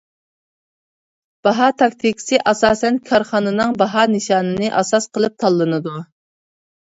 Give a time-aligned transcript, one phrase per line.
[1.47, 5.95] باھا تاكتىكىسى ئاساسەن كارخانىنىڭ باھا نىشانىنى ئاساس قىلىپ تاللىنىدۇ.